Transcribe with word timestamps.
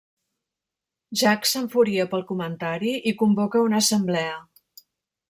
Jack 1.19 1.49
s'enfuria 1.49 2.07
pel 2.13 2.25
comentari 2.31 2.95
i 3.13 3.13
convoca 3.21 3.63
una 3.67 3.83
assemblea. 3.85 4.33